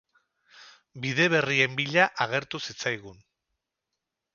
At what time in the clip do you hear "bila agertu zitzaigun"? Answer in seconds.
1.83-3.25